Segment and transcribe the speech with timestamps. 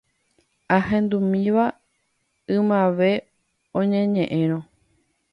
[0.77, 1.65] Ahendúmiva
[2.55, 3.11] ymave
[3.79, 4.59] oñeñe’ẽrõ